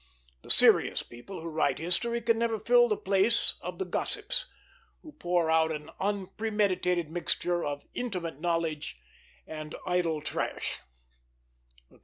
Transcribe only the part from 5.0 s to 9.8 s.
who pour out an unpremeditated mixture of intimate knowledge and